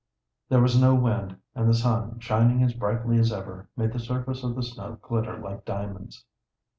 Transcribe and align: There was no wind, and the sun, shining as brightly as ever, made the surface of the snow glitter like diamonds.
There 0.49 0.63
was 0.63 0.81
no 0.81 0.95
wind, 0.95 1.37
and 1.53 1.69
the 1.69 1.75
sun, 1.75 2.19
shining 2.21 2.63
as 2.63 2.73
brightly 2.73 3.19
as 3.19 3.31
ever, 3.31 3.69
made 3.77 3.93
the 3.93 3.99
surface 3.99 4.43
of 4.43 4.55
the 4.55 4.63
snow 4.63 4.97
glitter 4.99 5.37
like 5.37 5.63
diamonds. 5.63 6.25